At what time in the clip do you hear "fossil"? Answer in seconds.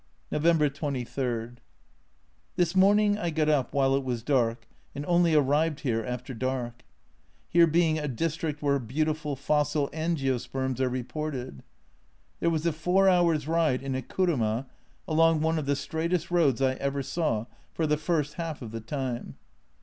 9.35-9.89